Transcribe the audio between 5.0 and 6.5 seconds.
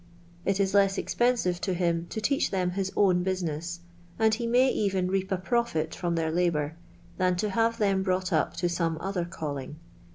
reap a profit from their